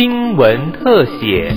[0.00, 1.54] 新闻特写。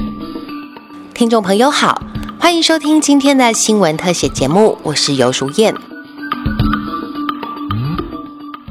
[1.14, 2.04] 听众朋友好，
[2.38, 5.74] 欢迎收听今天的新闻特写节目，我是尤淑燕。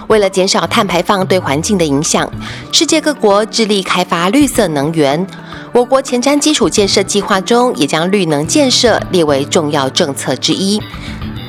[0.08, 2.30] 为了减少碳排放对环境的影响，
[2.70, 5.26] 世界各国致力开发绿色能源。
[5.72, 10.78] 我国前瞻基础建设计划中也将绿能建设列为重要政策之一。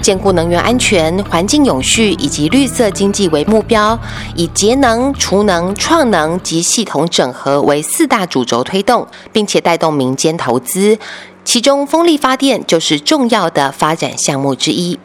[0.04, 3.98] 兼顾能源安全、环境永续以及绿色经济为目标，
[4.36, 11.00] 以节能、储能、创能及系统整合为四大主轴推动，并且带动民间投资。
[11.46, 15.00] 其中，风力发电就是重要的发展项目之一。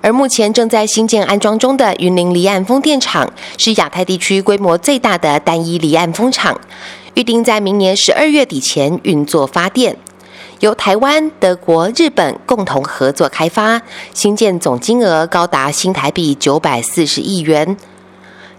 [0.00, 6.58] 而目前正在新建安装中的云林离岸风电场，是亚太地区规模最大的单一离岸风场，
[7.12, 9.98] 预定在明年十二月底前运作发电。
[10.60, 13.80] 由台湾、德国、日本共同合作开发，
[14.12, 17.76] 新建总金额高达新台币九百四十亿元。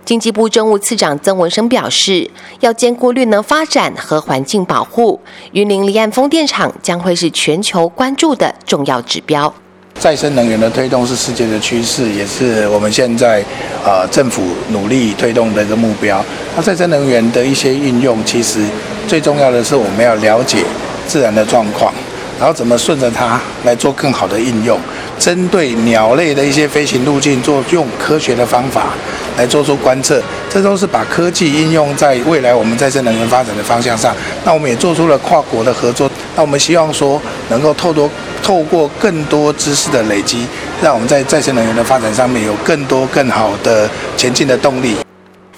[0.06, 2.32] 经济部政务次长曾文生表示，
[2.62, 5.20] 要兼顾绿能发展和环境保护，
[5.52, 9.54] 云林离岸风电场将会是全球关注的重要指标。
[10.00, 13.44] 再生能源的推动是世界的趋势，也是我们现在
[13.84, 16.24] 呃政府努力推动的一个目标。
[16.56, 18.66] 那再生能源的一些运用，其实
[19.06, 20.64] 最重要的是我们要了解。
[21.10, 21.92] 自然的状况，
[22.40, 24.80] 然后怎么顺着它来做更好的应用？
[25.18, 28.94] 针对鸟类的一些飞行路径，做用科学的方法
[29.36, 34.16] 来做出观测，这都是把科技应用在未来我们再生能源发展的方向上。
[34.46, 36.10] 那我们也做出了跨国的合作。
[36.36, 38.10] 那我们希望说，能够透多
[38.42, 40.46] 透过更多知识的累积，
[40.82, 44.96] 让我们在再生能源的发展上面有更多更好的前进的动力。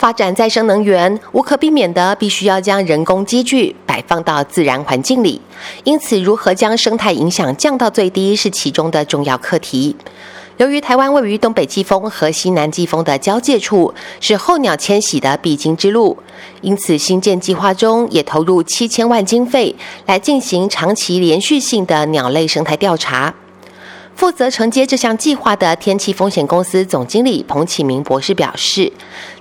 [0.01, 5.39] 发展再生能源，无可避免的必须要将人工机具摆放到自然环境里，
[5.83, 9.95] 因此如何将生态影响降到最低是其中的重要课题。
[10.57, 16.17] 由于台湾位于东北季风和西南季风的交界处，是候鸟迁徙的必经之路，
[16.61, 19.75] 因此新建计划中也投入七千万经费
[20.07, 23.31] 来进行长期连续性的鸟类生态调查。
[24.15, 28.91] 负责承接这项计划的天气风险公司总经理彭启明博士表示，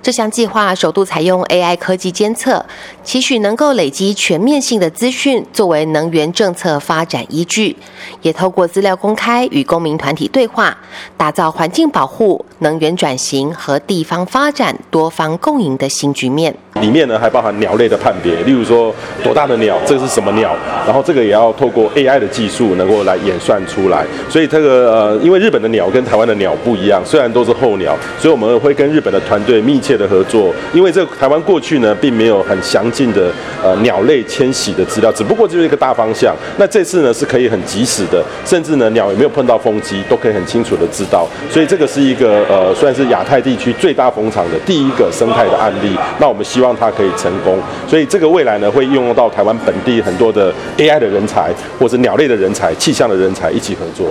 [0.01, 2.65] 这项计划首度采用 AI 科技监测，
[3.03, 7.77] 期许能够累积全面性的资讯，作为能源政策发展依据，
[8.23, 10.75] 也透过资料公开与公民团体对话，
[11.15, 16.55] 打造环境保护、能源转型和地方发展多方共赢的新局面。
[16.81, 18.93] 里面呢还包含鸟类的判别，例如说
[19.23, 20.53] 多大的鸟，这是什么鸟，
[20.85, 24.81] 然后这个也要透过 AI 的技术能够来演算出来，所以这个。
[24.91, 30.53] 呃，因为日本的鸟跟台湾的鸟不一样，虽然都是候鸟，所以我们会跟日本的团队密切的合作。
[30.73, 33.31] 因为这台湾过去呢，并没有很详尽的
[33.63, 36.35] 呃鸟类迁徙的资料，只不过就是一个大方向。
[36.57, 41.27] 那这次呢，是可以很及时的，甚至呢鸟有没有碰到风机，都可以很清楚的知道。
[41.49, 45.95] 所以这个是一个呃，算是亚太地区最大蜂场的第一个生态的案例。
[46.19, 47.57] 那我们希望它可以成功。
[47.87, 54.07] 所以这个未来呢，会应用到台湾本地很多的 AI 的人才，或者鸟类的人才、气象的人才一起合作。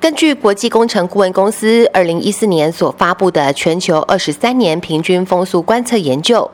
[0.00, 6.48] 根据国际工程顾问公司二零一四年所发布的全球二十三年平均风速观测研究，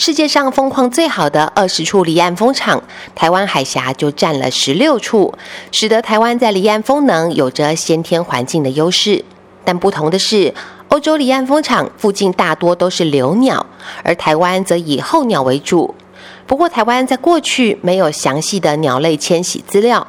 [0.00, 2.82] 世界上风况最好的二十处离岸风场，
[3.14, 5.34] 台湾海峡就占了十六处，
[5.72, 9.22] 使得台湾在离岸风能有着先天环境的优势。
[9.62, 10.54] 但不同的是，
[10.88, 13.66] 欧洲离岸风场附近大多都是留鸟，
[14.02, 15.94] 而台湾则以候鸟为主。
[16.46, 20.06] 不过，台湾在过去没有详细的鸟类迁徙资料。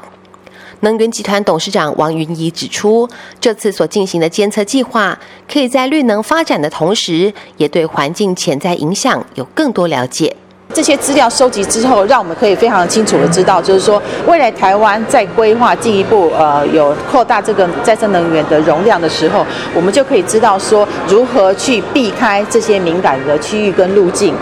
[0.82, 3.08] 能源集团董事长王云怡指出，
[3.40, 5.18] 这次所进行的监测计划，
[5.52, 10.36] 可以在绿能发展的同时，也对环境潜在影响有更多了解。
[10.74, 24.34] 这些资料收集之后，让我们可以非常清楚的知道，就是说，未来台湾在规划进一步呃有扩大这个再生能源的容量的时候，我们就可以知道说，如何去避开这些敏感的区域跟路径。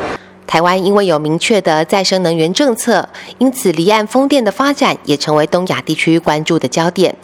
[0.50, 7.16] 台湾因为有明确的再生能源政策，因此离岸风电的发展也成为东亚地区关注的焦点。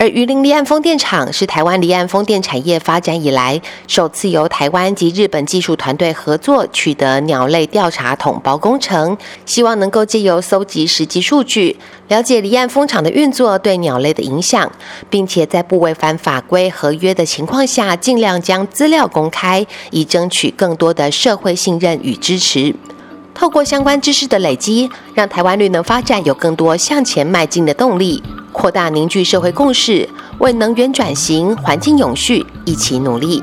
[0.00, 11.76] 而榆林离岸风电场是台湾离岸风电产业发展以来首次由台湾及日本技术团队合作取得鸟类调查统包工程，希望能够借由搜集实际数据，
[12.08, 14.72] 了解离岸风场的运作对鸟类的影响，
[15.10, 22.74] 并且在不违反法规合约的情况下，尽量将资料公开，以争取更多的社会信任与支持。
[23.34, 28.22] 透过相关知识的累积，让台湾绿能发展有更多向前迈进的动力。
[28.52, 30.08] 扩大凝聚社会共识，
[30.38, 33.42] 为能源转型、环境永续一起努力。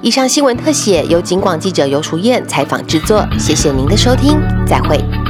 [0.00, 5.23] 以上新闻特写由警广记者尤淑燕采访制作，谢谢您的收听，再会。